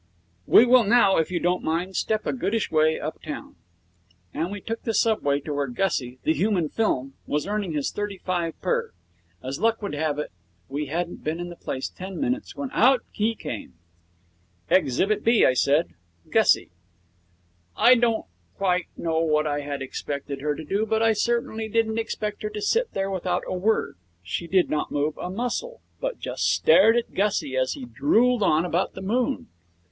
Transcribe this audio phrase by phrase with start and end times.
[0.47, 3.55] 'We will now, if you don't mind, step a goodish way uptown.'
[4.33, 8.17] And we took the subway to where Gussie, the human film, was earning his thirty
[8.17, 8.93] five per.
[9.43, 10.31] As luck would have it,
[10.67, 13.73] we hadn't been in the place ten minutes when out he came.
[14.71, 15.89] 'Exhibit B,' I said.
[16.31, 16.71] 'Gussie.'
[17.77, 18.25] I don't
[18.57, 22.49] quite know what I had expected her to do, but I certainly didn't expect her
[22.49, 23.97] to sit there without a word.
[24.23, 28.65] She did not move a muscle, but just stared at Gussie as he drooled on
[28.65, 29.45] about the moon.